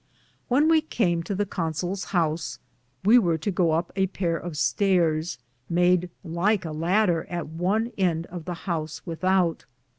[0.47, 2.57] When we came to the Consols house,
[3.05, 5.37] we weare to go up a pare of staires,
[5.69, 9.65] made lyke a ladder at one end of the house withoute.